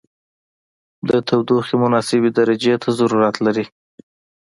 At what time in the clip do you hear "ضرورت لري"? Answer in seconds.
2.99-3.65